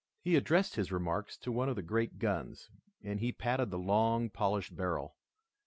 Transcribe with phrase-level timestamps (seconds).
[0.19, 2.71] He addressed his remarks to one of the great guns,
[3.03, 5.15] and he patted the long, polished barrel.